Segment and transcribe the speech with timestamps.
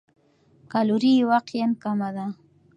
[0.71, 2.25] کالوري یې واقعاً کمه ده.